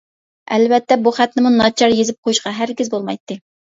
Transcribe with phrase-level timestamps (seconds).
[0.55, 3.39] ئەلۋەتتە، بۇ خەتنىمۇ ناچار يېزىپ قويۇشقا ھەرگىز بولمايتتى.